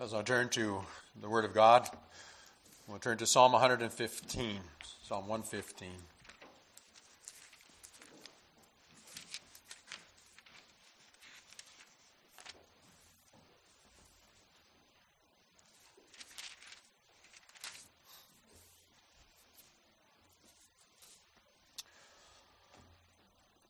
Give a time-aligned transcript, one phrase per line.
[0.00, 0.82] As I turn to
[1.20, 1.88] the Word of God,
[2.86, 4.60] we'll turn to Psalm 115.
[5.02, 5.88] Psalm 115.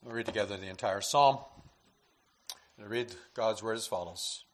[0.05, 1.39] We'll read together the entire psalm.
[2.77, 4.45] And read God's word as follows.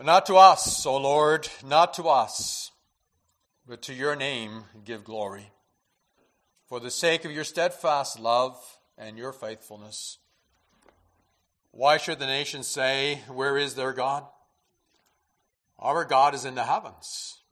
[0.00, 2.70] Not to us, O Lord, not to us,
[3.66, 5.50] but to your name give glory.
[6.66, 8.56] For the sake of your steadfast love
[8.96, 10.18] and your faithfulness.
[11.72, 14.24] Why should the nations say, Where is their God?
[15.78, 17.42] Our God is in the heavens.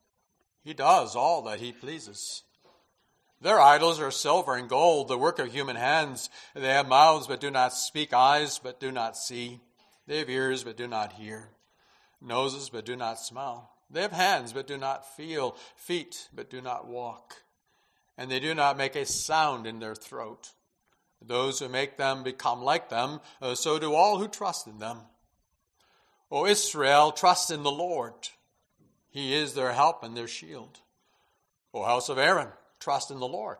[0.63, 2.43] He does all that he pleases.
[3.39, 6.29] Their idols are silver and gold, the work of human hands.
[6.55, 9.61] They have mouths but do not speak, eyes but do not see.
[10.07, 11.49] They have ears but do not hear,
[12.21, 13.71] noses but do not smell.
[13.89, 17.35] They have hands but do not feel, feet but do not walk.
[18.17, 20.51] And they do not make a sound in their throat.
[21.21, 24.99] Those who make them become like them, uh, so do all who trust in them.
[26.29, 28.13] O Israel, trust in the Lord.
[29.09, 30.79] He is their help and their shield.
[31.73, 33.59] O house of Aaron, trust in the Lord.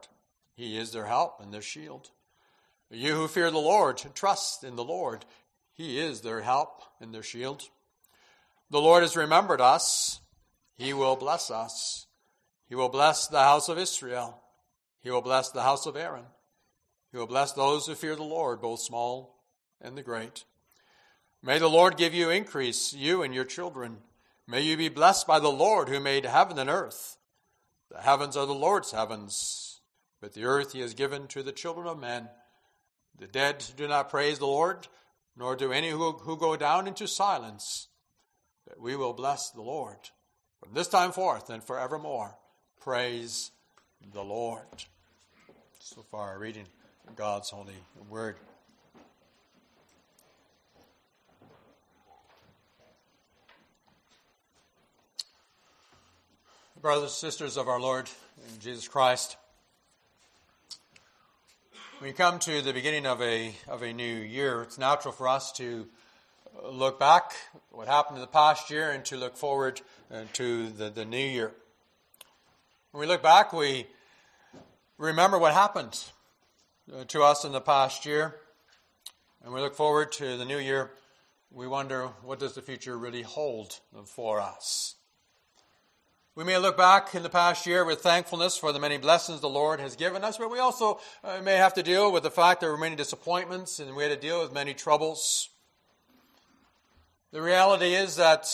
[0.56, 2.10] He is their help and their shield.
[2.90, 5.26] You who fear the Lord, trust in the Lord.
[5.74, 7.70] He is their help and their shield.
[8.70, 10.20] The Lord has remembered us.
[10.76, 12.08] He will bless us.
[12.68, 14.42] He will bless the house of Israel.
[15.00, 16.26] He will bless the house of Aaron.
[17.12, 19.44] He will bless those who fear the Lord, both small
[19.80, 20.44] and the great.
[21.42, 24.00] May the Lord give you increase, you and your children.
[24.48, 27.18] May you be blessed by the Lord who made heaven and earth.
[27.90, 29.80] The heavens are the Lord's heavens,
[30.20, 32.28] but the earth he has given to the children of men.
[33.18, 34.88] The dead do not praise the Lord,
[35.38, 37.88] nor do any who, who go down into silence.
[38.68, 39.98] But we will bless the Lord
[40.62, 42.36] from this time forth and forevermore.
[42.82, 43.52] Praise
[44.14, 44.66] the Lord.
[45.80, 46.66] So far, reading
[47.16, 47.76] God's holy
[48.10, 48.36] word.
[56.82, 58.10] Brothers and sisters of our Lord
[58.60, 59.38] Jesus Christ,
[62.02, 65.52] we come to the beginning of a, of a new year, it's natural for us
[65.54, 65.88] to
[66.66, 67.34] look back
[67.72, 69.82] what happened in the past year and to look forward
[70.12, 71.54] uh, to the, the new year.
[72.92, 73.88] When we look back, we
[74.98, 76.04] remember what happened
[76.94, 78.36] uh, to us in the past year,
[79.44, 80.92] and we look forward to the new year.
[81.52, 84.96] We wonder what does the future really hold for us.
[86.36, 89.50] We may look back in the past year with thankfulness for the many blessings the
[89.50, 92.62] Lord has given us, but we also uh, may have to deal with the fact
[92.62, 95.50] there were many disappointments and we had to deal with many troubles.
[97.34, 98.48] The reality is that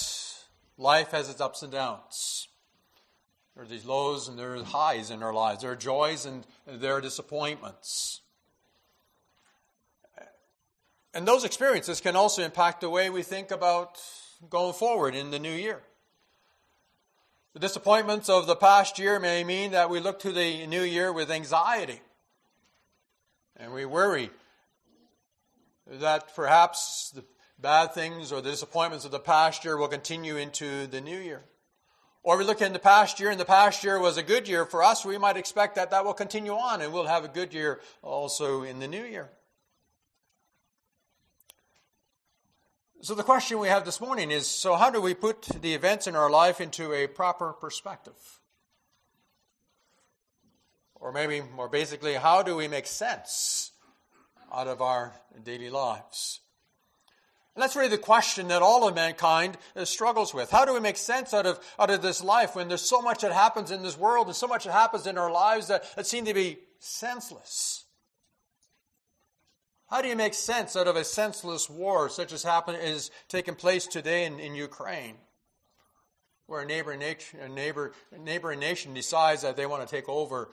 [0.78, 2.48] life has its ups and downs.
[3.54, 5.62] There are these lows and there are highs in our lives.
[5.62, 8.22] There are joys and there are disappointments.
[11.14, 14.00] And those experiences can also impact the way we think about
[14.50, 15.84] going forward in the new year.
[17.54, 21.14] The disappointments of the past year may mean that we look to the new year
[21.14, 22.02] with anxiety.
[23.56, 24.32] And we worry
[25.86, 27.24] that perhaps the
[27.64, 31.46] bad things or the disappointments of the past year will continue into the new year.
[32.22, 34.66] Or we look in the past year, and the past year was a good year
[34.66, 37.54] for us, we might expect that that will continue on and we'll have a good
[37.54, 39.30] year also in the new year.
[43.02, 46.08] So, the question we have this morning is so, how do we put the events
[46.08, 48.40] in our life into a proper perspective?
[50.96, 53.72] Or maybe more basically, how do we make sense
[54.54, 55.14] out of our
[55.44, 56.40] daily lives?
[57.56, 60.50] And that's really the question that all of mankind uh, struggles with.
[60.50, 63.22] How do we make sense out of, out of this life when there's so much
[63.22, 66.08] that happens in this world and so much that happens in our lives that, that
[66.08, 67.86] seem to be senseless?
[69.88, 73.54] How do you make sense out of a senseless war such as happen, is taking
[73.54, 75.18] place today in, in Ukraine?
[76.48, 80.10] Where a neighboring, nation, a neighbor, a neighboring nation decides that they want to take
[80.10, 80.50] over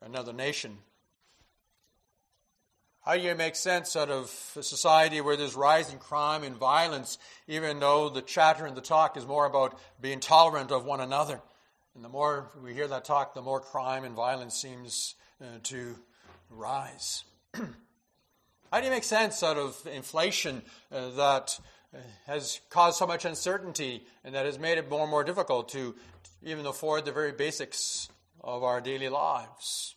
[0.00, 0.78] another nation.
[3.06, 7.18] How do you make sense out of a society where there's rising crime and violence,
[7.46, 11.40] even though the chatter and the talk is more about being tolerant of one another?
[11.94, 15.94] And the more we hear that talk, the more crime and violence seems uh, to
[16.50, 17.22] rise.
[17.54, 21.60] How do you make sense out of inflation uh, that
[21.94, 25.68] uh, has caused so much uncertainty and that has made it more and more difficult
[25.68, 25.94] to
[26.42, 28.08] even afford the very basics
[28.42, 29.95] of our daily lives?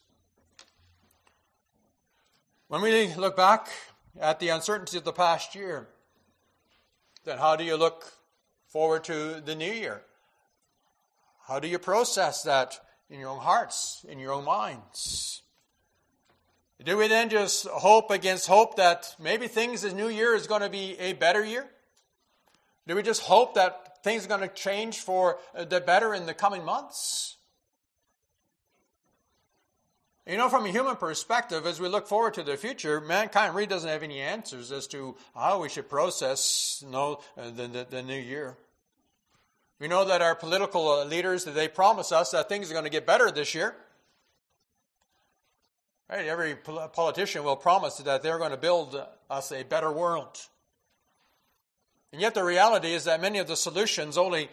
[2.70, 3.68] When we look back
[4.22, 5.88] at the uncertainty of the past year,
[7.26, 8.14] then how do you look
[8.68, 10.04] forward to the new year.
[11.48, 12.80] How do you process that
[13.10, 15.42] in your own hearts, in your own minds?
[16.86, 20.62] Do we then just hope against hope that maybe things this new year is going
[20.62, 21.66] to be a better year?
[22.88, 26.36] Do we just hope that things are going to change for the better in the
[26.36, 27.38] coming months?
[30.30, 33.66] You know, from a human perspective, as we look forward to the future, mankind really
[33.66, 37.88] doesn't have any answers as to how we should process you know, uh, the, the,
[37.90, 38.56] the new year.
[39.80, 42.92] We know that our political uh, leaders, they promise us that things are going to
[42.92, 43.76] get better this year.
[46.08, 46.28] Right?
[46.28, 50.38] Every uh, politician will promise that they're going to build us a better world.
[52.14, 54.50] And yet the reality is that many of the solutions only,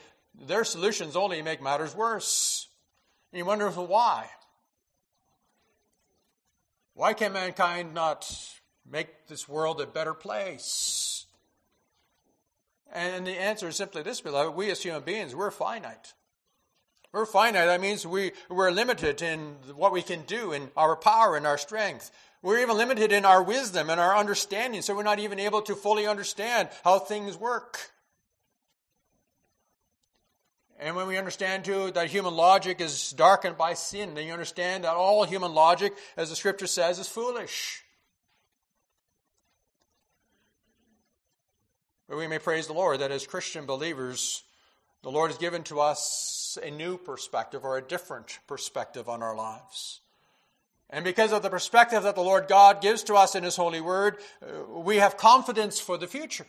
[0.47, 2.67] their solutions only make matters worse.
[3.31, 4.31] And you wonder why.
[6.97, 8.27] Why can mankind not
[8.91, 11.27] make this world a better place?
[12.91, 14.57] And the answer is simply this, beloved.
[14.57, 16.15] We as human beings, we're finite.
[17.13, 17.67] We're finite.
[17.67, 21.59] That means we, we're limited in what we can do, in our power and our
[21.59, 22.11] strength.
[22.41, 25.75] We're even limited in our wisdom and our understanding, so we're not even able to
[25.75, 27.91] fully understand how things work.
[30.79, 34.85] And when we understand too that human logic is darkened by sin, then you understand
[34.85, 37.83] that all human logic, as the scripture says, is foolish.
[42.09, 44.43] But we may praise the Lord that as Christian believers,
[45.03, 49.35] the Lord has given to us a new perspective or a different perspective on our
[49.35, 50.01] lives.
[50.89, 53.81] And because of the perspective that the Lord God gives to us in His holy
[53.81, 56.47] word, uh, we have confidence for the future.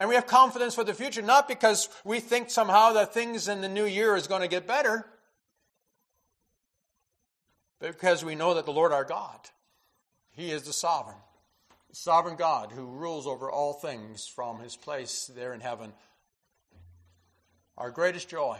[0.00, 3.60] And we have confidence for the future, not because we think somehow that things in
[3.60, 5.06] the new year is going to get better,
[7.78, 9.38] but because we know that the Lord our God,
[10.30, 11.18] He is the sovereign,
[11.90, 15.92] the sovereign God who rules over all things from His place there in heaven.
[17.76, 18.58] Our greatest joy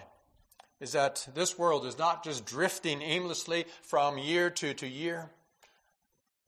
[0.78, 5.30] is that this world is not just drifting aimlessly from year to, to year.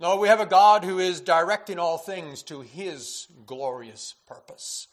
[0.02, 4.88] No, we have a God who is directing all things to his glorious purpose.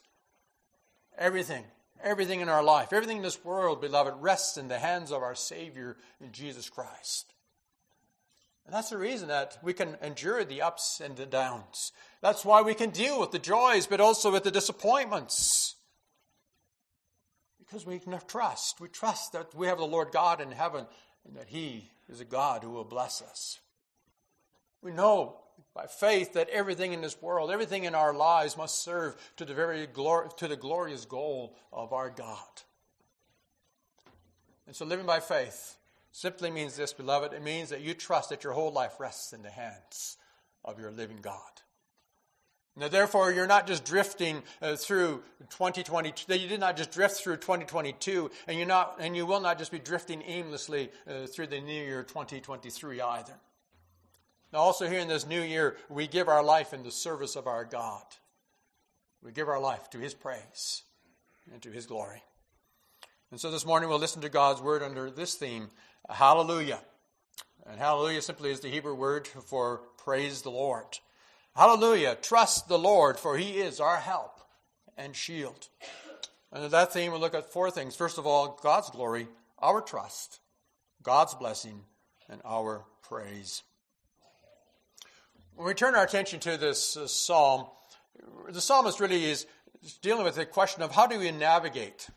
[1.17, 1.63] Everything,
[2.03, 5.33] everything in our life, everything in this world, beloved, rests in the hands of our
[5.33, 5.97] Savior,
[6.31, 7.33] Jesus Christ.
[8.67, 11.91] And that's the reason that we can endure the ups and the downs.
[12.21, 15.75] That's why we can deal with the joys, but also with the disappointments.
[17.57, 18.79] Because we can trust.
[18.79, 20.85] We trust that we have the Lord God in heaven
[21.25, 23.57] and that He is a God who will bless us.
[24.81, 25.37] We know
[25.73, 29.53] by faith that everything in this world, everything in our lives must serve to the
[29.53, 32.63] very glor- to the glorious goal of our God.
[34.67, 35.77] And so living by faith
[36.11, 37.33] simply means this, beloved.
[37.33, 40.17] It means that you trust that your whole life rests in the hands
[40.63, 41.39] of your living God.
[42.75, 46.33] Now, therefore, you're not just drifting uh, through 2022.
[46.33, 49.71] You did not just drift through 2022, and you're not, and you will not just
[49.71, 53.33] be drifting aimlessly uh, through the new year 2023 either.
[54.51, 57.45] Now, also here in this new year, we give our life in the service of
[57.45, 58.03] our God.
[59.21, 60.83] We give our life to His praise
[61.51, 62.23] and to His glory.
[63.31, 65.69] And so this morning we'll listen to God's word under this theme,
[66.09, 66.79] Hallelujah.
[67.69, 70.97] And hallelujah simply is the Hebrew word for praise the Lord.
[71.55, 72.17] Hallelujah.
[72.19, 74.39] Trust the Lord, for He is our help
[74.97, 75.67] and shield.
[76.51, 77.95] Under that theme, we'll look at four things.
[77.95, 79.27] First of all, God's glory,
[79.59, 80.39] our trust,
[81.03, 81.81] God's blessing,
[82.27, 83.61] and our praise.
[85.59, 87.65] When we turn our attention to this uh, psalm,
[88.47, 89.45] the psalmist really is
[90.01, 92.07] dealing with the question of how do you navigate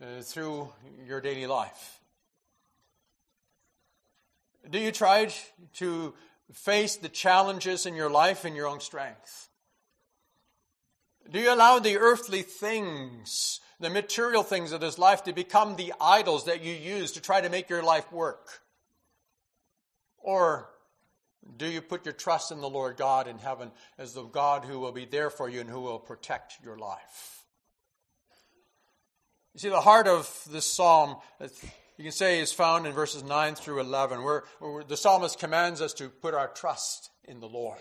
[0.00, 0.68] uh, through
[1.04, 1.98] your daily life?
[4.70, 5.28] Do you try
[5.78, 6.14] to
[6.52, 9.48] face the challenges in your life in your own strength?
[11.28, 15.94] Do you allow the earthly things, the material things of this life, to become the
[16.00, 18.60] idols that you use to try to make your life work?
[20.18, 20.68] Or
[21.56, 24.78] do you put your trust in the Lord God in heaven as the God who
[24.78, 27.44] will be there for you and who will protect your life?
[29.54, 31.16] You see, the heart of this psalm,
[31.96, 35.80] you can say, is found in verses 9 through 11, where, where the psalmist commands
[35.80, 37.78] us to put our trust in the Lord.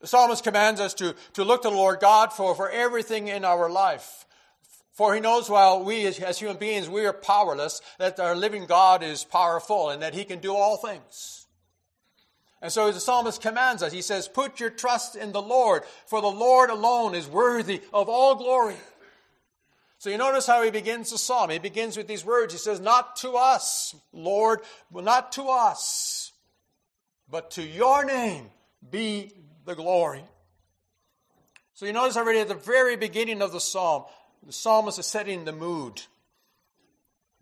[0.00, 3.44] The psalmist commands us to, to look to the Lord God for, for everything in
[3.44, 4.24] our life.
[4.92, 8.66] For he knows while we as, as human beings, we are powerless, that our living
[8.66, 11.39] God is powerful and that he can do all things.
[12.62, 13.92] And so the psalmist commands us.
[13.92, 18.08] He says, Put your trust in the Lord, for the Lord alone is worthy of
[18.08, 18.76] all glory.
[19.98, 21.50] So you notice how he begins the psalm.
[21.50, 22.52] He begins with these words.
[22.52, 24.60] He says, Not to us, Lord,
[24.92, 26.32] not to us,
[27.30, 28.50] but to your name
[28.90, 29.32] be
[29.64, 30.24] the glory.
[31.74, 34.04] So you notice already at the very beginning of the psalm
[34.44, 36.00] the psalmist is setting the mood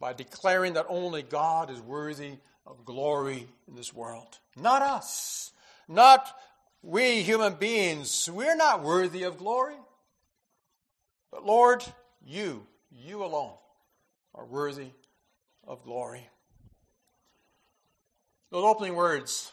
[0.01, 4.39] by declaring that only God is worthy of glory in this world.
[4.57, 5.53] Not us.
[5.89, 6.29] Not
[6.83, 8.29] we human beings.
[8.33, 9.77] We're not worthy of glory.
[11.31, 11.83] But Lord,
[12.25, 13.55] you, you alone,
[14.35, 14.91] are worthy
[15.67, 16.27] of glory.
[18.51, 19.53] Those opening words,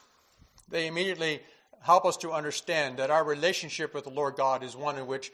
[0.68, 1.40] they immediately
[1.82, 5.30] help us to understand that our relationship with the Lord God is one in which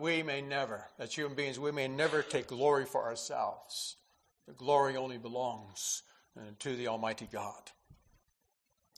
[0.00, 3.96] we may never, as human beings, we may never take glory for ourselves.
[4.46, 6.02] The glory only belongs
[6.58, 7.60] to the Almighty God.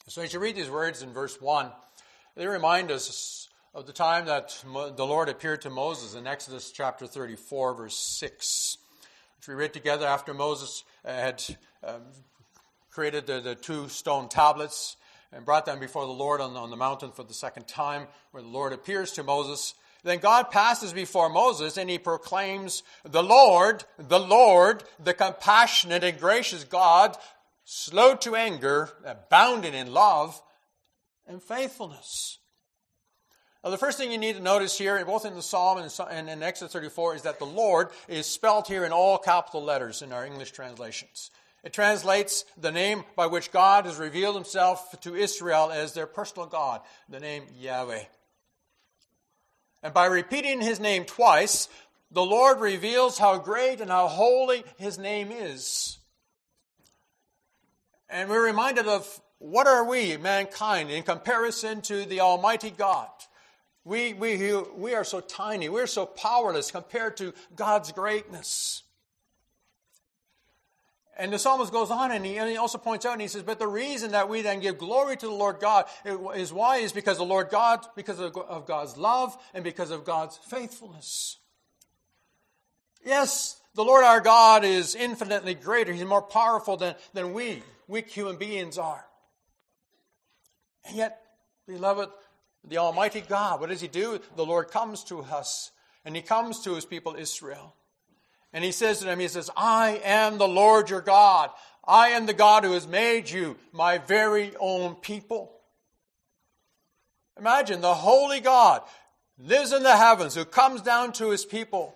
[0.08, 1.70] So as you read these words in verse 1,
[2.34, 7.06] they remind us of the time that the Lord appeared to Moses in Exodus chapter
[7.06, 8.78] 34, verse 6,
[9.36, 11.42] which we read together after Moses had
[11.84, 12.02] um,
[12.90, 14.96] created the, two stone tablets
[15.32, 18.48] and brought them before the Lord on the mountain for the second time, where the
[18.48, 19.74] Lord appears to Moses.
[20.04, 26.18] Then God passes before Moses and he proclaims, The Lord, the Lord, the compassionate and
[26.18, 27.16] gracious God,
[27.64, 30.40] slow to anger, abounding in love
[31.26, 32.38] and faithfulness.
[33.62, 36.42] Now, the first thing you need to notice here, both in the Psalm and in
[36.42, 40.24] Exodus 34, is that the Lord is spelled here in all capital letters in our
[40.24, 41.30] English translations.
[41.64, 46.46] It translates the name by which God has revealed himself to Israel as their personal
[46.46, 48.04] God, the name Yahweh.
[49.82, 51.68] And by repeating his name twice,
[52.10, 55.98] the Lord reveals how great and how holy his name is.
[58.08, 63.08] And we're reminded of what are we, mankind, in comparison to the Almighty God?
[63.84, 68.82] We, we, we are so tiny, we're so powerless compared to God's greatness.
[71.18, 73.42] And the psalmist goes on and he, and he, also points out and he says,
[73.42, 76.76] But the reason that we then give glory to the Lord God is why?
[76.76, 81.38] Is because the Lord God, because of, of God's love and because of God's faithfulness.
[83.04, 85.92] Yes, the Lord our God is infinitely greater.
[85.92, 89.04] He's more powerful than, than we, weak human beings are.
[90.86, 91.20] And yet,
[91.66, 92.10] beloved,
[92.64, 94.20] the Almighty God, what does He do?
[94.36, 95.72] The Lord comes to us
[96.04, 97.74] and He comes to His people Israel.
[98.52, 101.50] And he says to them, He says, I am the Lord your God.
[101.86, 105.52] I am the God who has made you my very own people.
[107.38, 108.82] Imagine the holy God
[109.38, 111.94] lives in the heavens who comes down to his people.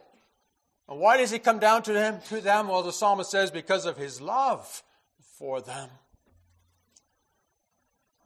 [0.89, 2.21] And why does he come down to them?
[2.29, 2.69] To them?
[2.69, 4.83] Well, the psalmist says, because of his love
[5.39, 5.91] for them.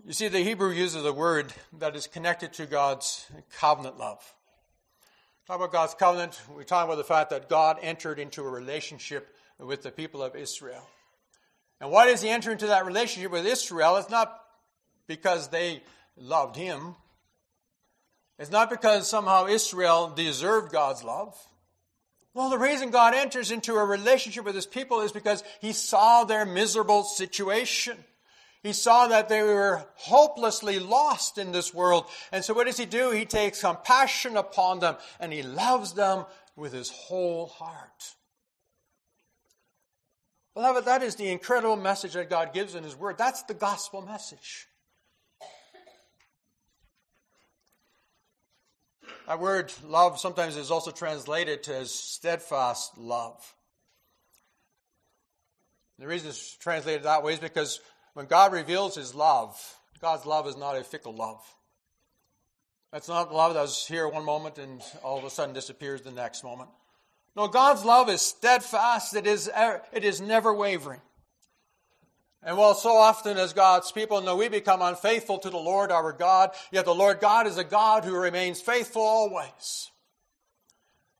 [0.04, 3.26] You see, the Hebrew uses a word that is connected to God's
[3.58, 4.35] covenant love.
[5.46, 6.40] Talk about God's covenant.
[6.56, 10.34] We talk about the fact that God entered into a relationship with the people of
[10.34, 10.84] Israel.
[11.80, 13.96] And why does he enter into that relationship with Israel?
[13.96, 14.40] It's not
[15.06, 15.84] because they
[16.16, 16.96] loved him.
[18.40, 21.38] It's not because somehow Israel deserved God's love.
[22.34, 26.24] Well, the reason God enters into a relationship with his people is because he saw
[26.24, 27.96] their miserable situation.
[28.66, 32.06] He saw that they were hopelessly lost in this world.
[32.32, 33.12] And so what does he do?
[33.12, 36.24] He takes compassion upon them and he loves them
[36.56, 38.16] with his whole heart.
[40.54, 43.18] Beloved, that is the incredible message that God gives in his word.
[43.18, 44.66] That's the gospel message.
[49.28, 53.54] That word love sometimes is also translated as steadfast love.
[56.00, 57.80] The reason it's translated that way is because
[58.16, 59.60] when God reveals his love,
[60.00, 61.44] God's love is not a fickle love.
[62.94, 66.42] It's not love that's here one moment and all of a sudden disappears the next
[66.42, 66.70] moment.
[67.36, 69.14] No, God's love is steadfast.
[69.14, 71.02] It is, er, it is never wavering.
[72.42, 76.14] And while so often as God's people know we become unfaithful to the Lord our
[76.14, 79.90] God, yet the Lord God is a God who remains faithful always.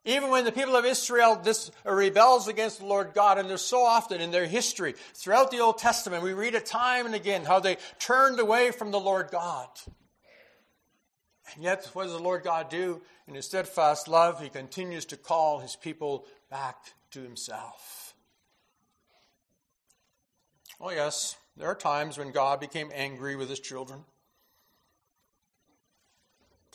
[0.06, 3.60] Even when the people of Israel dis- uh, rebels against the Lord God, and there's
[3.60, 7.44] so often in their history, throughout the Old Testament, we read it time and again
[7.44, 9.68] how they turned away from the Lord God.
[11.52, 13.02] And yet, what does the Lord God do?
[13.26, 16.76] In his steadfast love, he continues to call his people back
[17.10, 18.14] to himself.
[20.80, 24.04] Oh, yes, there are times when God became angry with his children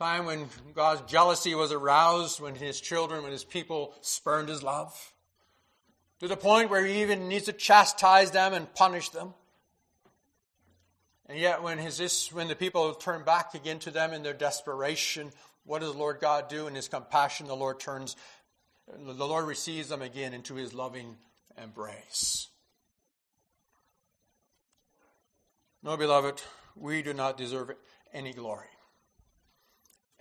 [0.02, 5.14] time when God's jealousy was aroused when his children, when his people spurned his love,
[6.20, 9.36] to the point where he even needs to chastise them and punish them.
[11.28, 15.32] And yet, when, his, when the people turn back again to them in their desperation,
[15.66, 16.66] what does the Lord God do?
[16.66, 18.16] In his compassion, the Lord turns,
[18.88, 21.16] the Lord receives them again into his loving
[21.62, 22.48] embrace.
[25.84, 26.42] No, beloved,
[26.76, 27.70] we do not deserve
[28.12, 28.66] any glory.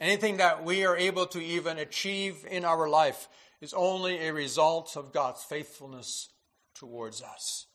[0.01, 3.29] Anything that we are able to even achieve in our life
[3.61, 6.31] is only a result of God's faithfulness
[6.75, 7.67] towards us.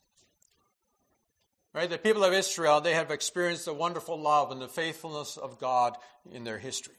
[1.73, 1.89] Right?
[1.89, 5.95] The people of Israel, they have experienced the wonderful love and the faithfulness of God
[6.31, 6.95] in their history.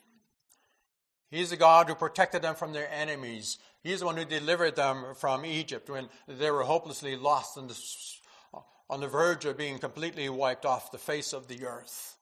[1.31, 3.59] He's the God who protected them from their enemies.
[3.83, 9.01] He's the one who delivered them from Egypt when they were hopelessly lost the, on
[9.01, 12.17] the verge of being completely wiped off the face of the earth.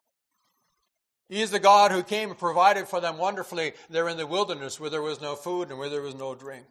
[1.28, 4.78] He is the God who came and provided for them wonderfully there in the wilderness
[4.78, 6.66] where there was no food and where there was no drink.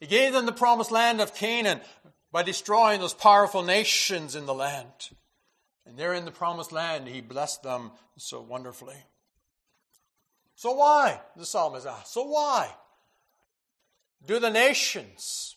[0.00, 1.80] He gave them the promised land of Canaan
[2.32, 5.10] by destroying those powerful nations in the land.
[5.86, 9.02] And there in the promised land, he blessed them so wonderfully.
[10.54, 11.20] So why?
[11.36, 12.10] The psalmist asks.
[12.10, 12.70] So why?
[14.26, 15.56] Do the nations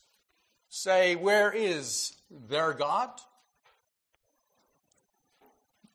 [0.70, 3.10] say, Where is their God?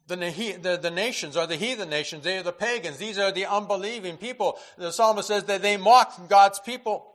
[0.09, 0.17] The,
[0.63, 2.25] the, the, nations are the heathen nations.
[2.25, 2.97] They are the pagans.
[2.97, 4.59] These are the unbelieving people.
[4.79, 7.15] The psalmist says that they mock God's people.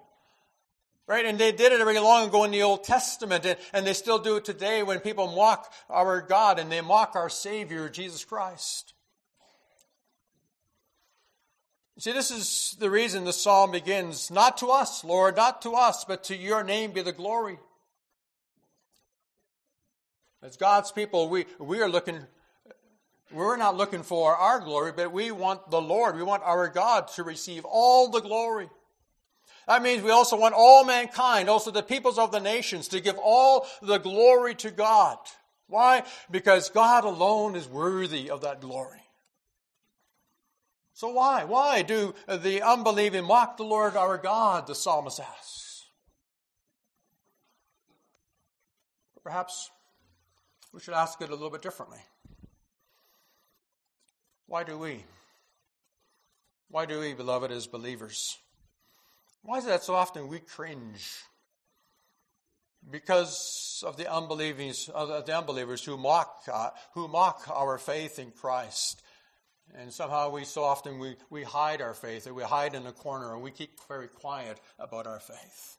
[1.08, 1.26] Right?
[1.26, 4.20] And they did it very long ago in the Old Testament, and, and they still
[4.20, 8.94] do it today when people mock our God and they mock our Savior, Jesus Christ.
[11.98, 16.06] See, this is the reason the psalm begins not to us, Lord, not to us,
[16.06, 17.60] but to your name be the glory.
[20.44, 22.20] As God's people, we, we are looking
[23.34, 26.16] we're not looking for our glory, but we want the Lord.
[26.16, 28.70] We want our God to receive all the glory.
[29.68, 33.18] That means we also want all mankind, also the peoples of the nations, to give
[33.18, 35.18] all the glory to God.
[35.68, 36.04] Why?
[36.30, 39.00] Because God alone is worthy of that glory.
[40.94, 41.46] So why?
[41.46, 45.86] Why do the unbelieving mock the Lord our God, the psalmist asks?
[49.24, 49.72] Perhaps
[50.74, 52.00] we should ask it a little bit differently.
[54.54, 55.04] Why do we?
[56.70, 58.38] Why do we, beloved, as believers?
[59.42, 61.10] Why is it that so often we cringe?
[62.88, 68.30] Because of the unbelievers, of the unbelievers who mock, uh, who mock our faith in
[68.30, 69.02] Christ.
[69.74, 72.92] And somehow we so often we, we hide our faith, or we hide in a
[72.92, 75.78] corner, and we keep very quiet about our faith.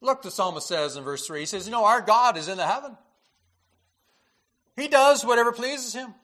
[0.00, 2.56] Look, the psalmist says in verse 3, he says, You know, our God is in
[2.56, 2.96] the heaven.
[4.76, 6.14] He does whatever pleases him.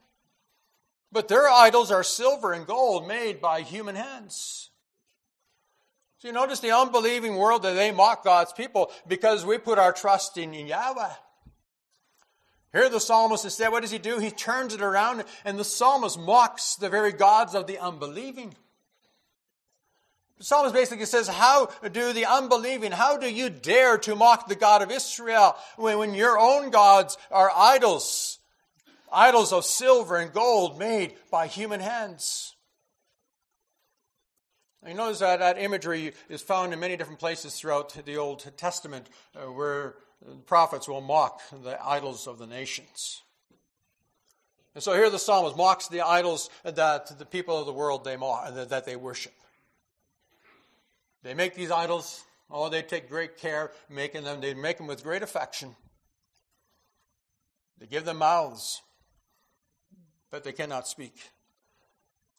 [1.10, 4.70] But their idols are silver and gold made by human hands.
[6.18, 9.92] So you notice the unbelieving world that they mock God's people because we put our
[9.92, 11.12] trust in Yahweh.
[12.72, 14.18] Here the psalmist instead, what does he do?
[14.18, 18.54] He turns it around and the psalmist mocks the very gods of the unbelieving.
[20.38, 24.54] The psalmist basically says, How do the unbelieving, how do you dare to mock the
[24.54, 28.37] God of Israel when, when your own gods are idols?
[29.12, 32.54] Idols of silver and gold made by human hands.
[34.86, 39.08] you notice that that imagery is found in many different places throughout the Old Testament
[39.36, 39.96] uh, where
[40.46, 43.22] prophets will mock the idols of the nations.
[44.74, 48.16] And so here the psalmist mocks the idols that the people of the world they
[48.16, 49.32] mock, that they worship.
[51.22, 54.40] They make these idols, oh, they take great care making them.
[54.40, 55.74] They make them with great affection.
[57.78, 58.82] They give them mouths
[60.30, 61.30] but they cannot speak.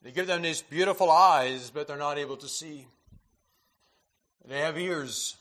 [0.01, 2.85] They give them these beautiful eyes, but they're not able to see.
[4.47, 5.35] They have ears,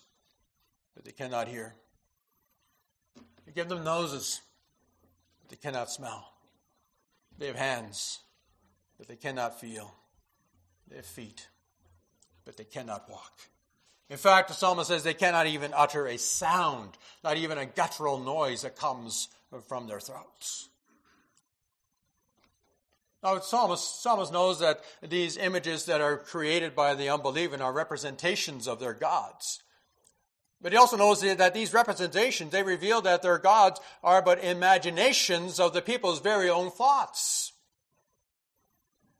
[0.94, 1.74] but they cannot hear.
[3.46, 4.40] They give them noses,
[5.40, 6.32] but they cannot smell.
[7.38, 8.18] They have hands,
[8.98, 9.94] but they cannot feel.
[10.88, 11.48] They have feet,
[12.44, 13.40] but they cannot walk.
[14.10, 18.18] In fact, the psalmist says they cannot even utter a sound, not even a guttural
[18.18, 19.28] noise that comes
[19.68, 20.68] from their throats.
[23.22, 28.68] Now, Psalmist, Psalmist knows that these images that are created by the unbelieving are representations
[28.68, 29.60] of their gods.
[30.60, 35.60] But he also knows that these representations, they reveal that their gods are but imaginations
[35.60, 37.52] of the people's very own thoughts.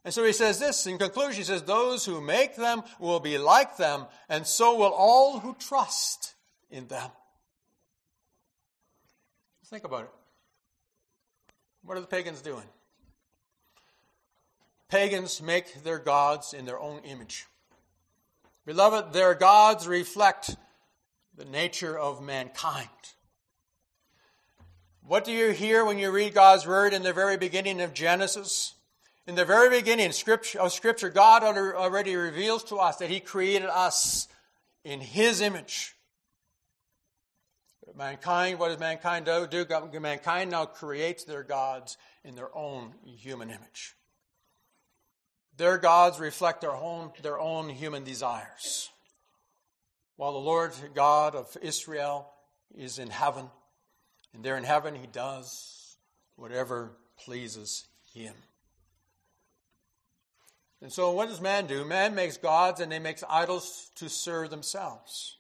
[0.04, 3.36] And so he says this in conclusion, he says, Those who make them will be
[3.36, 6.34] like them, and so will all who trust
[6.70, 7.10] in them.
[9.66, 10.10] Think about it.
[11.82, 12.64] What are the pagans doing?
[14.88, 17.46] Pagans make their gods in their own image.
[18.64, 20.56] Beloved, their gods reflect
[21.36, 22.88] the nature of mankind.
[25.06, 28.74] What do you hear when you read God's word in the very beginning of Genesis?
[29.26, 30.14] In the very beginning of
[30.72, 34.26] Scripture, God already reveals to us that He created us
[34.84, 35.94] in His image.
[37.94, 39.66] mankind, what does mankind do?
[40.00, 43.94] Mankind now creates their gods in their own human image.
[45.58, 48.90] Their gods reflect their own, their own human desires.
[50.16, 52.30] While the Lord God of Israel
[52.76, 53.50] is in heaven,
[54.32, 55.96] and there in heaven he does
[56.36, 58.34] whatever pleases him.
[60.80, 61.84] And so, what does man do?
[61.84, 65.38] Man makes gods and they make idols to serve themselves.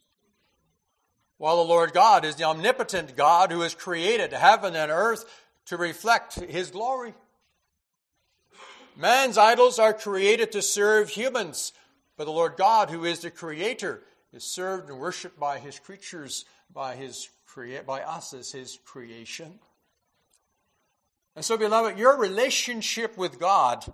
[1.36, 5.24] While the Lord God is the omnipotent God who has created heaven and earth
[5.66, 7.14] to reflect his glory.
[8.98, 11.72] Man's idols are created to serve humans,
[12.16, 16.44] but the Lord God, who is the creator, is served and worshiped by his creatures,
[16.74, 19.60] by, his crea- by us as his creation.
[21.36, 23.84] And so, beloved, your relationship with God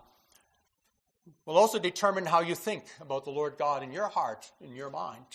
[1.45, 4.89] will also determine how you think about the Lord God in your heart, in your
[4.89, 5.27] mind.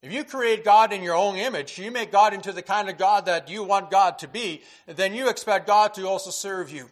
[0.00, 2.98] If you create God in your own image, you make God into the kind of
[2.98, 6.88] God that you want God to be, then you expect God to also serve you,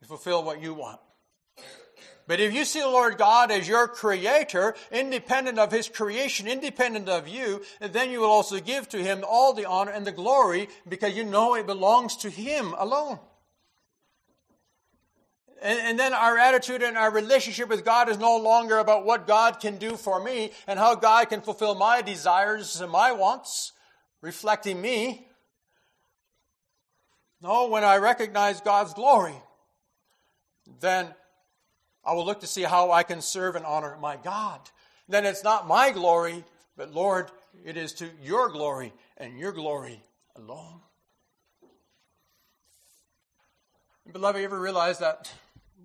[0.00, 1.00] to fulfill what you want.
[2.28, 7.08] But if you see the Lord God as your creator, independent of his creation, independent
[7.08, 10.68] of you, then you will also give to him all the honor and the glory
[10.86, 13.18] because you know it belongs to him alone.
[15.62, 19.26] And, and, then our attitude and our relationship with God is no longer about what
[19.26, 23.72] God can do for me and how God can fulfill my desires and my wants,
[24.20, 25.26] reflecting me.
[27.42, 29.34] No, when I recognize God's glory,
[30.80, 31.14] then
[32.04, 34.60] I will look to see how I can serve and honor my God.
[35.08, 36.44] Then it's not my glory,
[36.76, 37.30] but Lord,
[37.64, 40.00] it is to your glory and your glory
[40.36, 40.80] alone.
[44.04, 45.32] And Beloved, you ever realize that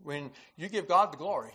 [0.04, 1.52] when you give God the glory,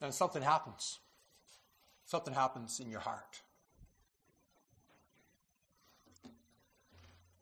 [0.00, 0.98] then something happens.
[2.06, 3.42] Something happens in your heart.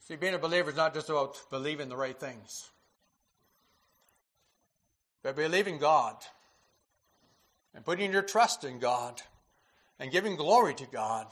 [0.08, 2.70] See, being a believer is not just about believing the right things,
[5.22, 6.16] but believing God
[7.74, 9.20] and putting your trust in God
[9.98, 11.26] and giving glory to God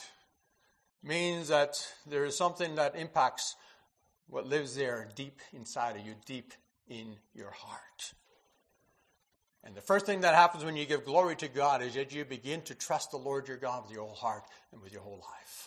[1.03, 3.57] means that there is something that impacts
[4.29, 6.53] what lives there deep inside of you, deep
[6.87, 8.13] in your heart.
[9.65, 12.27] And the first thing that happens when you give glory to God is that you
[12.27, 15.25] begin to trust the Lord your God with your whole heart and with your whole
[15.41, 15.66] life.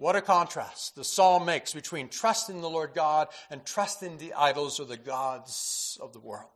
[0.00, 4.80] What a contrast the psalm makes between trusting the Lord God and trusting the idols
[4.80, 6.48] or the gods of the world.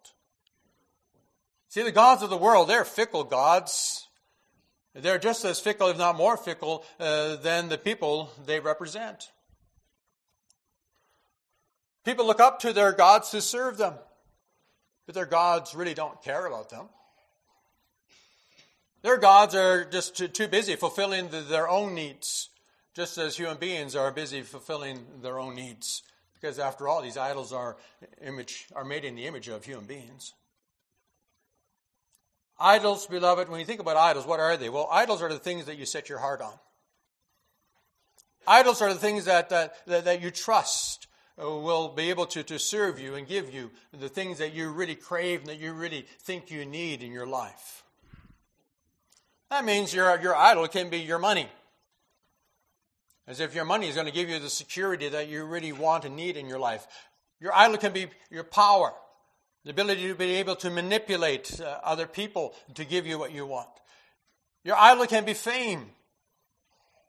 [1.69, 4.09] See, the gods of the world, they're fickle gods.
[4.95, 9.31] They're just as fickle, if not more fickle, uh, than the people they represent.
[12.03, 13.93] People look up to their gods to serve them,
[15.05, 16.89] but their gods really don't care about them.
[19.03, 22.49] Their gods are just too, too busy fulfilling the, their own needs,
[22.95, 26.03] just as human beings are busy fulfilling their own needs.
[26.35, 27.77] Because after all, these idols are,
[28.23, 30.33] image, are made in the image of human beings.
[32.59, 34.69] Idols, beloved, when you think about idols, what are they?
[34.69, 36.53] Well, idols are the things that you set your heart on.
[38.47, 41.07] Idols are the things that, that, that, you trust
[41.43, 44.71] uh, will be able to, to serve you and give you the things that you
[44.71, 47.83] really crave and that you really think you need in your life.
[49.51, 51.49] That means your, your idol can be your money.
[53.27, 56.05] As if your money is going to give you the security that you really want
[56.05, 56.87] and need in your life.
[57.41, 58.93] Your idol can be your power
[59.65, 63.47] the ability to be able to manipulate uh, other people to give you what you
[63.47, 63.69] want.
[64.63, 65.91] Your idol can be fame,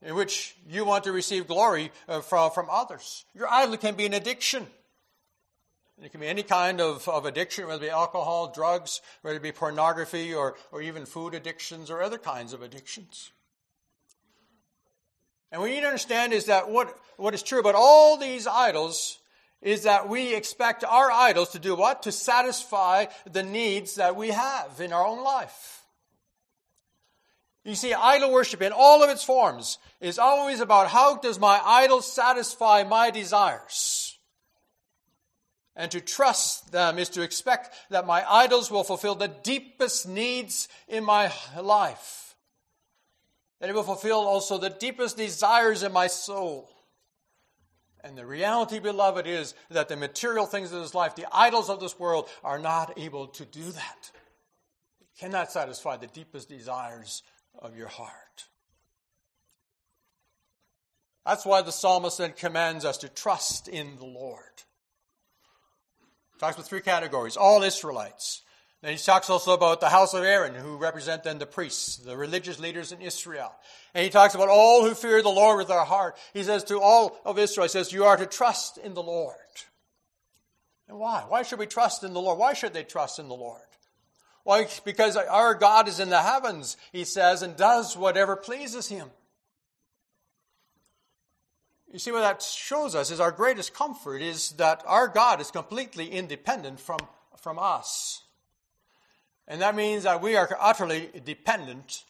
[0.01, 3.25] in which you want to receive glory uh, from, from others.
[3.33, 4.67] Your idol can be an addiction.
[6.01, 9.43] It can be any kind of, of addiction, whether it be alcohol, drugs, whether it
[9.43, 13.31] be pornography, or, or even food addictions or other kinds of addictions.
[15.51, 18.47] And what you need to understand is that what, what is true about all these
[18.47, 19.19] idols
[19.61, 22.03] is that we expect our idols to do what?
[22.03, 25.83] To satisfy the needs that we have in our own life.
[27.63, 31.59] You see, idol worship in all of its forms is always about how does my
[31.65, 34.19] idol satisfy my desires?
[35.75, 40.67] And to trust them is to expect that my idols will fulfill the deepest needs
[40.87, 42.24] in my life.
[43.61, 46.69] And it will fulfill also the deepest desires in my soul.
[48.03, 51.79] And the reality, beloved, is that the material things of this life, the idols of
[51.79, 54.11] this world, are not able to do that.
[54.99, 57.23] They cannot satisfy the deepest desires
[57.57, 58.45] of your heart.
[61.25, 64.43] That's why the psalmist then commands us to trust in the Lord.
[66.33, 68.43] He talks about three categories all Israelites.
[68.85, 72.15] Then he talks also about the house of Aaron, who represent then the priests, the
[72.15, 73.51] religious leaders in Israel.
[73.95, 76.15] And he talks about all who fear the Lord with their heart.
[76.35, 79.37] He says to all of Israel, he says, You are to trust in the Lord.
[80.87, 81.25] And why?
[81.27, 82.37] Why should we trust in the Lord?
[82.37, 83.59] Why should they trust in the Lord?
[84.43, 84.67] Why?
[84.85, 89.09] Because our God is in the heavens, he says, and does whatever pleases him.
[91.91, 95.49] You see, what that shows us is our greatest comfort is that our God is
[95.49, 96.99] completely independent from,
[97.39, 98.21] from us.
[99.47, 102.03] And that means that we are utterly dependent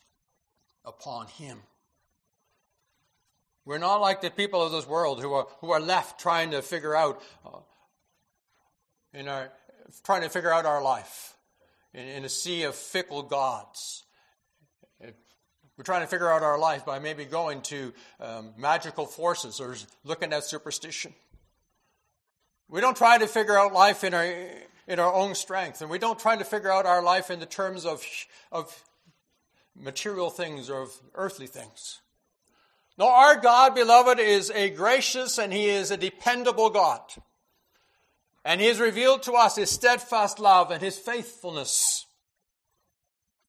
[0.83, 1.59] upon Him.
[3.65, 6.61] We're not like the people of this world who are, who are left trying to
[6.61, 7.59] figure out uh,
[9.13, 9.51] in our,
[10.03, 11.35] trying to figure out our life
[11.93, 14.03] in, in a sea of fickle gods.
[15.77, 19.75] We're trying to figure out our life by maybe going to um, magical forces or
[20.05, 21.13] looking at superstition.
[22.69, 24.23] We don't try to figure out life in our,
[24.87, 27.45] in our own strength, and we don't try to figure out our life in the
[27.45, 28.05] terms of,
[28.51, 28.83] of
[29.75, 32.01] material things or of earthly things.
[32.97, 37.01] No, our God, beloved, is a gracious and He is a dependable God.
[38.45, 42.05] And He has revealed to us His steadfast love and His faithfulness.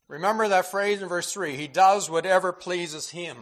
[0.09, 3.37] Remember that phrase in verse 3 He does whatever pleases Him.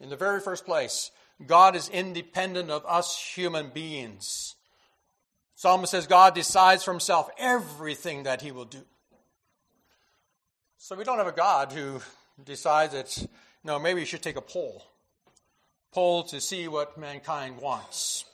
[0.00, 1.10] In the very first place,
[1.46, 4.56] God is independent of us human beings.
[5.58, 8.78] Psalmist says God decides for himself everything that he will do.
[10.76, 12.00] So we don't have a God who
[12.44, 13.26] decides that,
[13.64, 14.84] no, maybe you should take a poll.
[15.92, 18.24] Poll to see what mankind wants.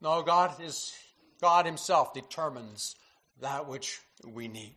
[0.00, 0.94] No, God is
[1.42, 2.96] God Himself determines
[3.42, 4.76] that which we need.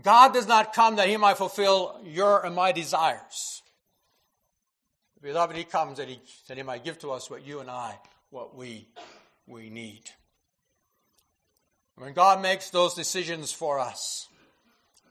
[0.00, 3.62] God does not come that He might fulfill your and my desires.
[5.20, 7.98] Beloved, He comes that He, that he might give to us what you and I,
[8.32, 8.88] what we,
[9.46, 10.04] we need.
[11.96, 14.26] When God makes those decisions for us,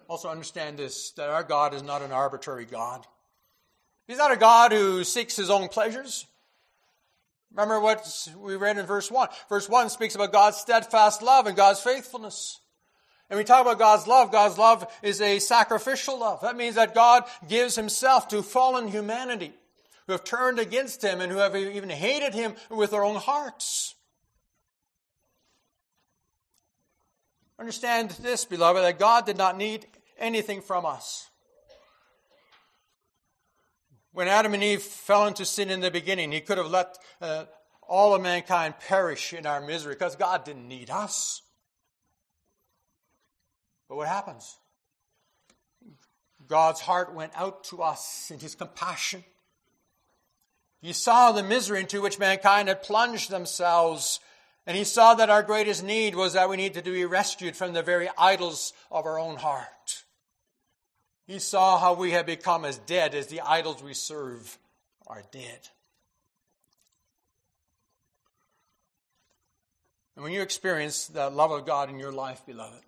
[0.07, 3.05] also understand this that our God is not an arbitrary God.
[4.07, 6.25] He's not a God who seeks his own pleasures.
[7.51, 9.29] Remember what we read in verse 1.
[9.47, 12.59] Verse 1 speaks about God's steadfast love and God's faithfulness.
[13.29, 14.31] And we talk about God's love.
[14.31, 16.41] God's love is a sacrificial love.
[16.41, 19.53] That means that God gives himself to fallen humanity
[20.11, 23.95] who have turned against him and who have even hated him with their own hearts.
[27.57, 31.29] Understand this, beloved, that God did not need anything from us.
[34.11, 37.45] When Adam and Eve fell into sin in the beginning, He could have let uh,
[37.87, 41.41] all of mankind perish in our misery because God didn't need us.
[43.87, 44.57] But what happens?
[46.49, 49.23] God's heart went out to us in His compassion.
[50.81, 54.19] He saw the misery into which mankind had plunged themselves
[54.67, 57.73] and he saw that our greatest need was that we needed to be rescued from
[57.73, 60.03] the very idols of our own heart.
[61.25, 64.57] He saw how we had become as dead as the idols we serve
[65.07, 65.69] are dead.
[70.15, 72.83] And when you experience that love of God in your life, beloved,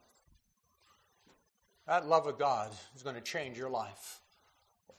[1.88, 4.20] that love of God is going to change your life,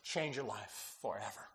[0.03, 1.49] change your life forever.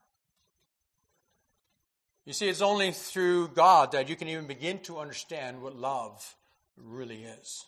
[2.29, 6.35] You see, it's only through God that you can even begin to understand what love
[6.77, 7.65] really is.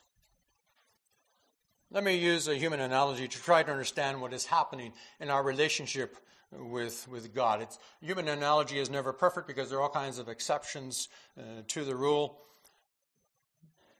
[1.89, 5.41] Let me use a human analogy to try to understand what is happening in our
[5.41, 6.15] relationship
[6.51, 7.63] with, with God.
[7.63, 11.83] It's, human analogy is never perfect because there are all kinds of exceptions uh, to
[11.83, 12.37] the rule.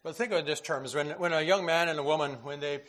[0.03, 2.33] But think of it in this terms when, when a young man and a woman,
[2.43, 2.81] when they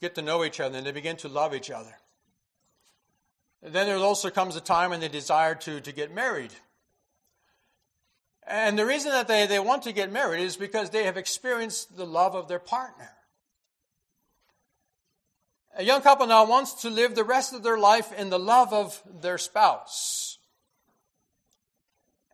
[0.00, 1.96] get to know each other and they begin to love each other.
[3.64, 6.52] Then there also comes a time when they desire to, to get married.
[8.50, 11.96] And the reason that they, they want to get married is because they have experienced
[11.96, 13.10] the love of their partner.
[15.76, 18.72] A young couple now wants to live the rest of their life in the love
[18.72, 20.38] of their spouse.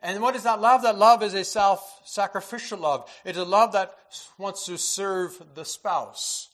[0.01, 0.83] And what is that love?
[0.83, 3.11] That love is a self sacrificial love.
[3.25, 3.95] It's a love that
[4.39, 6.49] wants to serve the spouse.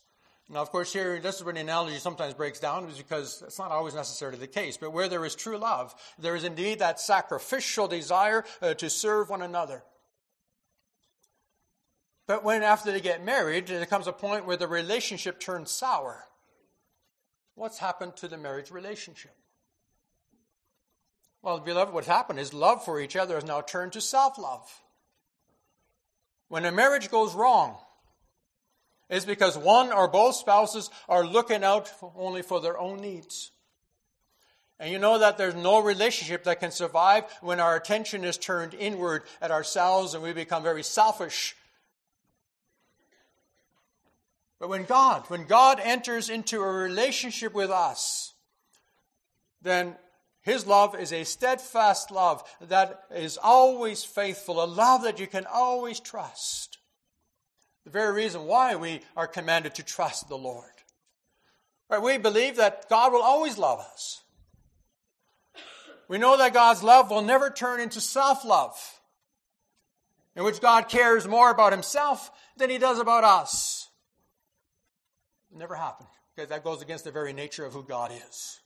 [0.52, 3.58] Now, of course, here, this is where the analogy sometimes breaks down, is because it's
[3.58, 4.76] not always necessarily the case.
[4.76, 9.30] But where there is true love, there is indeed that sacrificial desire uh, to serve
[9.30, 9.82] one another.
[12.26, 16.26] But when, after they get married, there comes a point where the relationship turns sour.
[17.54, 19.34] What's happened to the marriage relationship?
[21.40, 24.70] Well, beloved, what's happened is love for each other has now turned to self love.
[26.48, 27.78] When a marriage goes wrong,
[29.12, 33.53] is because one or both spouses are looking out only for their own needs.
[34.81, 38.75] And you know that there's no relationship that can survive when our attention is turned
[38.75, 41.55] inward at ourselves and we become very selfish
[44.62, 48.33] But when God, when God enters into a relationship with us,
[49.61, 49.96] then
[50.42, 55.46] his love is a steadfast love that is always faithful, a love that you can
[55.53, 56.71] always trust.
[57.85, 60.71] The very reason why we are commanded to trust the Lord.
[61.88, 62.01] Right?
[62.01, 64.23] We believe that God will always love us.
[66.09, 68.77] We know that God's love will never turn into self love,
[70.37, 73.88] in which God cares more about himself than he does about us.
[75.51, 78.61] It never happened, because that goes against the very nature of who God is.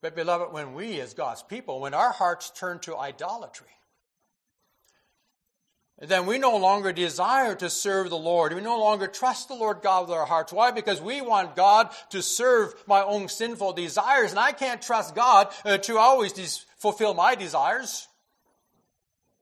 [0.00, 3.68] But, beloved, when we, as God's people, when our hearts turn to idolatry,
[6.00, 8.52] then we no longer desire to serve the Lord.
[8.52, 10.52] We no longer trust the Lord God with our hearts.
[10.52, 10.72] Why?
[10.72, 15.48] Because we want God to serve my own sinful desires, and I can't trust God
[15.64, 18.08] uh, to always des- fulfill my desires.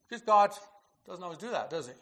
[0.08, 0.50] Because God
[1.06, 1.94] doesn't always do that, does He?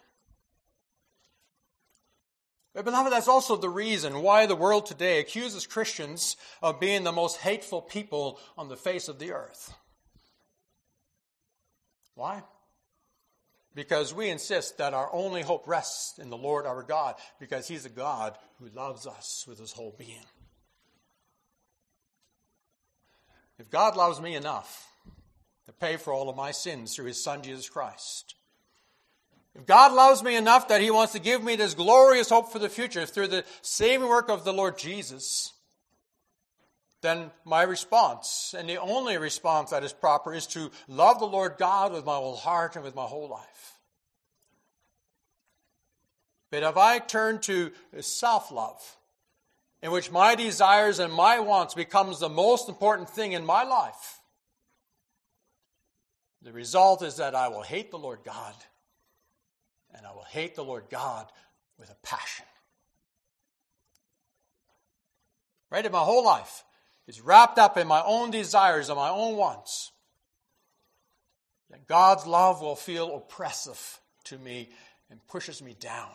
[2.74, 7.12] But, beloved, that's also the reason why the world today accuses Christians of being the
[7.12, 9.74] most hateful people on the face of the earth.
[12.14, 12.42] Why?
[13.80, 17.86] Because we insist that our only hope rests in the Lord our God, because He's
[17.86, 20.26] a God who loves us with His whole being.
[23.58, 24.86] If God loves me enough
[25.64, 28.34] to pay for all of my sins through His Son Jesus Christ,
[29.54, 32.58] if God loves me enough that He wants to give me this glorious hope for
[32.58, 35.54] the future through the saving work of the Lord Jesus,
[37.02, 41.54] then my response, and the only response that is proper, is to love the Lord
[41.58, 43.78] God with my whole heart and with my whole life.
[46.50, 48.80] But if I turn to self love,
[49.82, 54.20] in which my desires and my wants becomes the most important thing in my life,
[56.42, 58.54] the result is that I will hate the Lord God
[59.94, 61.26] and I will hate the Lord God
[61.78, 62.46] with a passion.
[65.70, 65.84] Right?
[65.84, 66.64] In my whole life
[67.10, 69.90] is wrapped up in my own desires and my own wants.
[71.68, 74.68] Then God's love will feel oppressive to me
[75.10, 76.12] and pushes me down.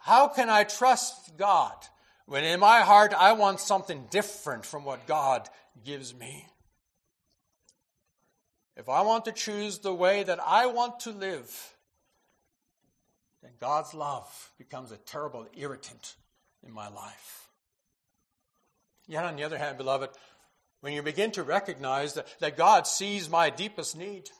[0.00, 1.72] How can I trust God
[2.26, 5.48] when in my heart I want something different from what God
[5.84, 6.48] gives me?
[8.76, 11.76] If I want to choose the way that I want to live,
[13.40, 16.16] then God's love becomes a terrible irritant
[16.66, 17.51] in my life.
[19.12, 20.08] Yet, on the other hand, beloved,
[20.80, 24.30] when you begin to recognize that, that God sees my deepest need,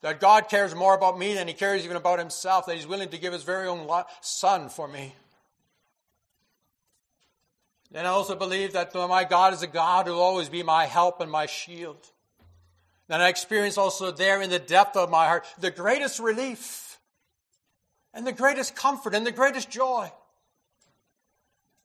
[0.00, 3.10] that God cares more about me than he cares even about himself, that he's willing
[3.10, 3.86] to give his very own
[4.22, 5.14] son for me.
[7.90, 10.86] Then I also believe that my God is a God who will always be my
[10.86, 12.06] help and my shield.
[13.06, 16.98] Then I experience also there in the depth of my heart the greatest relief
[18.14, 20.10] and the greatest comfort and the greatest joy.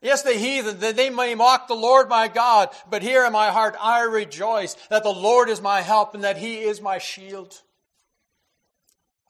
[0.04, 3.52] Yes, the heathen, that they may mock the Lord my God, but here in my
[3.52, 7.62] heart I rejoice that the Lord is my help and that he is my shield.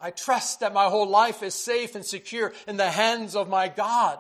[0.02, 3.70] I trust that my whole life is safe and secure in the hands of my
[3.70, 4.20] God.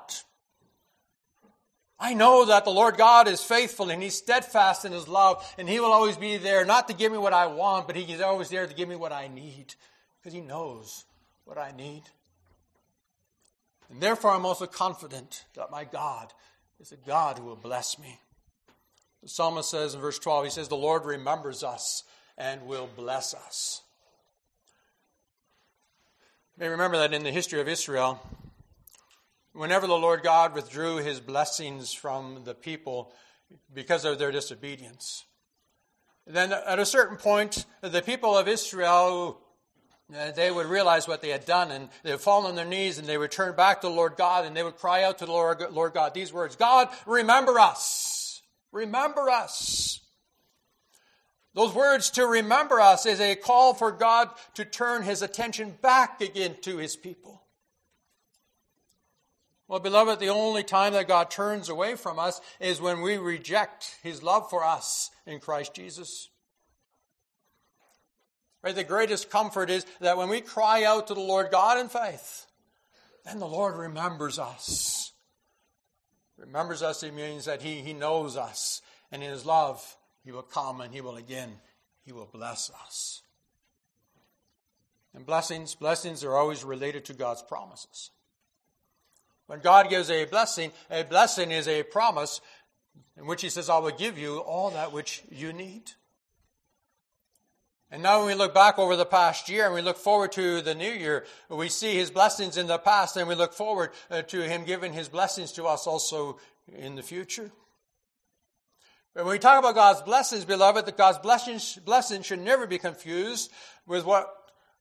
[2.00, 5.68] I know that the Lord God is faithful and He's steadfast in His love, and
[5.68, 8.22] He will always be there, not to give me what I want, but He is
[8.22, 9.74] always there to give me what I need,
[10.20, 11.06] because He knows
[11.46, 12.04] what I need.
[13.94, 16.34] And therefore, I'm also confident that my God
[16.80, 18.18] is a God who will bless me.
[19.22, 22.04] The psalmist says in verse 12, he says, The Lord remembers us
[22.36, 23.84] and will bless us.
[26.58, 28.20] You may remember that in the history of Israel,
[29.54, 33.14] whenever the Lord God withdrew his blessings from the people
[33.72, 35.24] because of their disobedience,
[36.26, 39.43] then at a certain point, the people of Israel
[40.12, 42.98] uh, they would realize what they had done and they would fall on their knees
[42.98, 45.26] and they would turn back to the Lord God and they would cry out to
[45.26, 48.42] the Lord, Lord God these words God, remember us.
[48.72, 50.02] Remember us.
[51.54, 56.20] Those words to remember us is a call for God to turn his attention back
[56.20, 57.44] again to his people.
[59.68, 63.95] Well, beloved, the only time that God turns away from us is when we reject
[64.04, 66.30] his love for us in Christ Jesus.
[68.64, 68.74] Right?
[68.74, 72.47] The greatest comfort is that when we cry out to the Lord God in faith,
[73.26, 75.11] then the Lord remembers us.
[76.38, 80.41] Remembers us, it means that he, he knows us, and in His love, He will
[80.41, 81.51] come and He will again,
[82.05, 83.22] He will bless us.
[85.14, 88.09] And blessings, blessings are always related to God's promises.
[89.45, 92.41] When God gives a blessing, a blessing is a promise
[93.18, 95.91] in which He says, I will give you all that which you need.
[97.94, 100.62] And now, when we look back over the past year and we look forward to
[100.62, 104.24] the new year, we see his blessings in the past and we look forward uh,
[104.24, 106.39] to him giving his blessings to us also
[106.76, 107.52] in the future.
[109.14, 113.52] When we talk about God's blessings, beloved, that God's blessings, blessings should never be confused
[113.86, 114.28] with what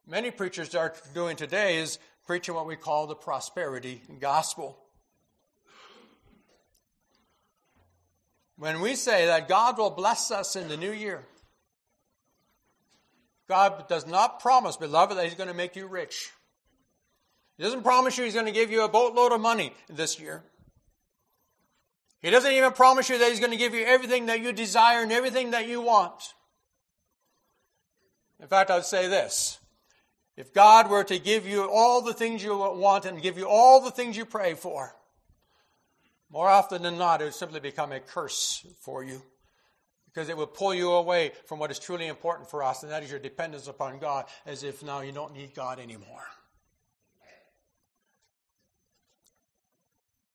[0.07, 4.79] many preachers are doing today is preaching what we call the prosperity gospel.
[8.57, 11.27] When we say that God will bless us in the new year,
[13.49, 16.30] God does not promise, beloved, that He's going to make you rich.
[17.57, 20.45] He doesn't promise you He's going to give you a boatload of money this year.
[22.20, 25.03] He doesn't even promise you that He's going to give you everything that you desire
[25.03, 26.34] and everything that you want.
[28.40, 29.59] In fact, I would say this
[30.36, 33.80] if God were to give you all the things you want and give you all
[33.80, 34.95] the things you pray for,
[36.30, 39.22] more often than not, it would simply become a curse for you
[40.13, 43.03] because it will pull you away from what is truly important for us, and that
[43.03, 46.25] is your dependence upon God, as if now you don't need God anymore.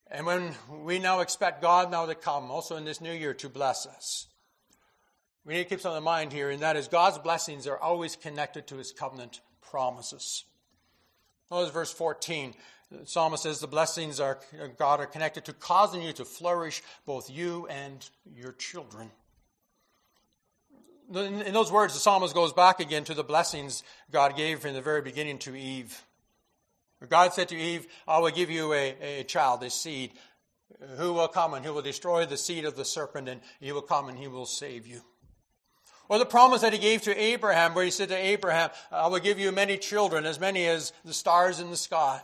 [0.10, 3.50] And when we now expect God now to come, also in this new year, to
[3.50, 4.28] bless us,
[5.46, 8.16] we need to keep something in mind here, and that is God's blessings are always
[8.16, 10.46] connected to his covenant promises.
[11.52, 12.54] Notice verse 14.
[12.90, 14.38] The psalmist says the blessings of
[14.78, 19.12] God are connected to causing you to flourish, both you and your children.
[21.14, 24.82] In those words, the psalmist goes back again to the blessings God gave in the
[24.82, 26.04] very beginning to Eve.
[27.08, 30.12] God said to Eve, I will give you a, a child, a seed,
[30.98, 33.82] who will come and who will destroy the seed of the serpent, and he will
[33.82, 35.02] come and he will save you.
[36.10, 39.20] Or the promise that he gave to Abraham, where he said to Abraham, I will
[39.20, 42.22] give you many children, as many as the stars in the sky.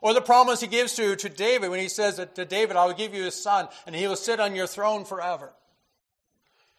[0.00, 2.94] Or the promise he gives to, to David when he says to David, I will
[2.94, 5.52] give you a son, and he will sit on your throne forever.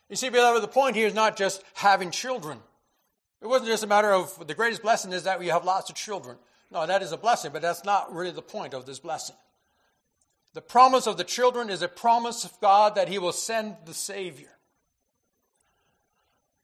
[0.09, 2.59] You see, beloved, the point here is not just having children.
[3.41, 5.95] It wasn't just a matter of the greatest blessing is that we have lots of
[5.95, 6.37] children.
[6.71, 9.35] No, that is a blessing, but that's not really the point of this blessing.
[10.53, 13.93] The promise of the children is a promise of God that he will send the
[13.93, 14.49] Savior.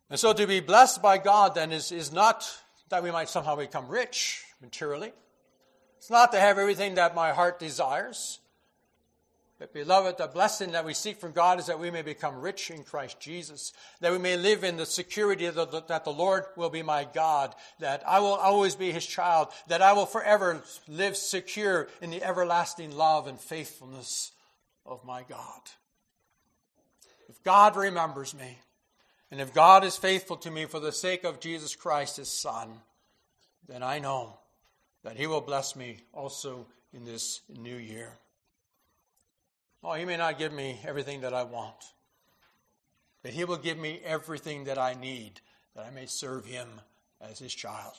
[0.09, 2.47] And so to be blessed by God then is, is not
[2.89, 5.13] that we might somehow become rich materially.
[5.97, 8.39] It's not to have everything that my heart desires.
[9.57, 12.69] But, beloved, the blessing that we seek from God is that we may become rich
[12.69, 16.83] in Christ Jesus, that we may live in the security that the Lord will be
[16.83, 21.87] my God, that I will always be his child, that I will forever live secure
[22.01, 24.33] in the everlasting love and faithfulness
[24.85, 25.61] of my God.
[27.29, 28.59] If God remembers me,
[29.31, 32.81] and if God is faithful to me for the sake of Jesus Christ, his Son,
[33.69, 34.37] then I know
[35.03, 38.17] that he will bless me also in this new year.
[39.87, 41.75] Oh, he may not give me everything that I want,
[43.21, 45.41] but he will give me everything that I need
[45.75, 46.81] that I may serve him
[47.21, 47.93] as his child.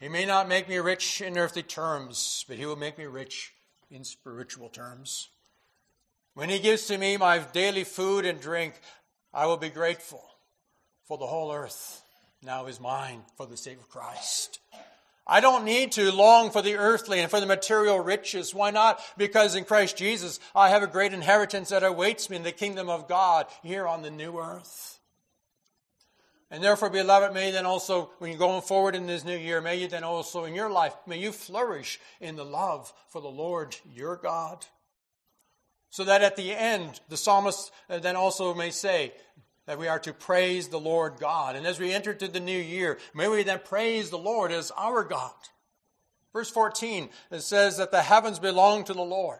[0.00, 3.52] He may not make me rich in earthly terms, but he will make me rich
[3.90, 5.28] in spiritual terms.
[6.32, 8.80] When he gives to me my daily food and drink,
[9.34, 10.24] I will be grateful,
[11.06, 12.00] for the whole earth
[12.42, 14.60] now is mine for the sake of Christ.
[15.26, 18.54] I don't need to long for the earthly and for the material riches.
[18.54, 19.00] Why not?
[19.16, 22.88] Because in Christ Jesus, I have a great inheritance that awaits me in the kingdom
[22.88, 24.98] of God here on the new earth.
[26.50, 29.76] And therefore, beloved, may then also, when you're going forward in this new year, may
[29.76, 33.74] you then also in your life, may you flourish in the love for the Lord
[33.90, 34.66] your God.
[35.88, 39.12] So that at the end, the psalmist uh, then also may say
[39.66, 41.56] that we are to praise the Lord God.
[41.56, 44.72] And as we enter to the new year, may we then praise the Lord as
[44.76, 45.32] our God.
[46.32, 49.38] Verse 14, it says that the heavens belong to the Lord.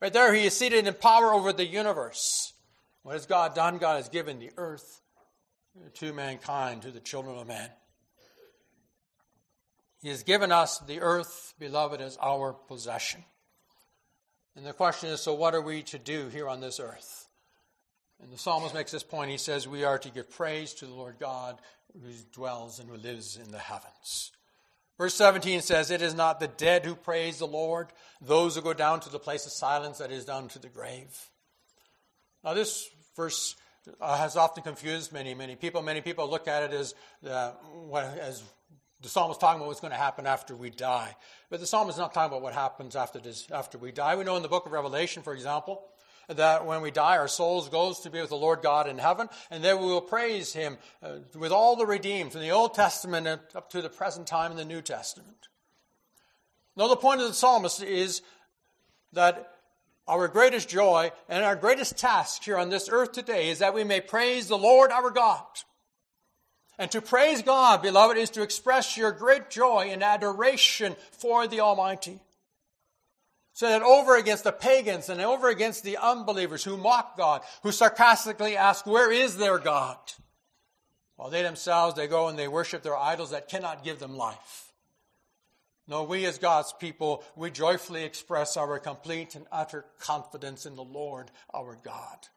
[0.00, 2.52] Right there, he is seated in power over the universe.
[3.02, 3.78] What has God done?
[3.78, 5.00] God has given the earth
[5.94, 7.70] to mankind, to the children of man.
[10.00, 13.24] He has given us the earth, beloved, as our possession.
[14.56, 17.27] And the question is so, what are we to do here on this earth?
[18.22, 19.30] And the psalmist makes this point.
[19.30, 21.58] He says, We are to give praise to the Lord God
[21.92, 24.32] who dwells and who lives in the heavens.
[24.98, 27.88] Verse 17 says, It is not the dead who praise the Lord,
[28.20, 31.30] those who go down to the place of silence, that is, down to the grave.
[32.42, 33.54] Now, this verse
[34.00, 35.82] uh, has often confused many, many people.
[35.82, 36.94] Many people look at it as,
[37.28, 37.52] uh,
[37.94, 38.42] as
[39.00, 41.14] the psalmist talking about what's going to happen after we die.
[41.50, 44.16] But the psalmist is not talking about what happens after, this, after we die.
[44.16, 45.84] We know in the book of Revelation, for example,
[46.28, 49.28] that when we die, our souls goes to be with the Lord God in heaven,
[49.50, 53.26] and there we will praise Him uh, with all the redeemed from the Old Testament
[53.26, 55.48] up to the present time in the New Testament.
[56.76, 58.22] Now, the point of the psalmist is
[59.12, 59.54] that
[60.06, 63.84] our greatest joy and our greatest task here on this earth today is that we
[63.84, 65.44] may praise the Lord our God.
[66.78, 71.60] And to praise God, beloved, is to express your great joy and adoration for the
[71.60, 72.20] Almighty.
[73.58, 77.72] So that over against the pagans and over against the unbelievers who mock God, who
[77.72, 79.96] sarcastically ask, Where is their God?
[81.16, 84.72] While they themselves, they go and they worship their idols that cannot give them life.
[85.88, 90.84] No, we as God's people, we joyfully express our complete and utter confidence in the
[90.84, 92.28] Lord our God.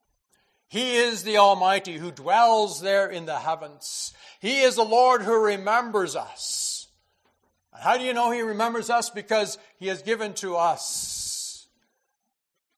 [0.69, 4.11] He is the Almighty who dwells there in the heavens.
[4.39, 6.80] He is the Lord who remembers us.
[7.80, 9.09] How do you know He remembers us?
[9.09, 11.67] Because He has given to us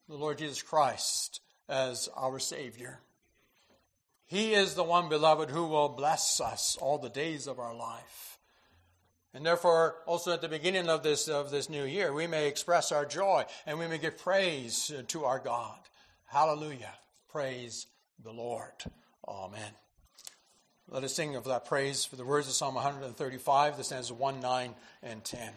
[0.08, 3.00] the Lord Jesus Christ as our Savior.
[4.26, 8.40] He is the one, beloved, who will bless us all the days of our life.
[9.34, 12.92] And therefore, also at the beginning of this, of this new year, we may express
[12.92, 15.80] our joy and we may give praise to our God.
[16.26, 16.94] Hallelujah.
[17.30, 17.88] Praise
[18.24, 18.74] the Lord.
[19.28, 19.83] Amen.
[20.90, 24.40] Let us sing of that praise for the words of Psalm 135, the stanzas 1,
[24.40, 25.54] 9, and 10.